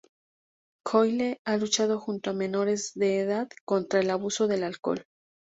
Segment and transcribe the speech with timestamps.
[0.83, 5.05] Coyle ha luchado junto a menores de-edad contra el abuso del alcohol.